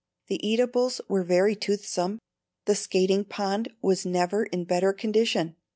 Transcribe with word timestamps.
The 0.29 0.43
eatables 0.49 0.99
were 1.07 1.21
very 1.21 1.55
toothsome. 1.55 2.17
The 2.65 2.73
skating 2.73 3.23
pond 3.23 3.71
was 3.83 4.03
never 4.03 4.45
in 4.45 4.63
better 4.63 4.93
condition. 4.93 5.57